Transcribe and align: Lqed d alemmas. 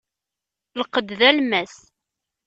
Lqed 0.79 1.07
d 1.17 1.19
alemmas. 1.29 1.75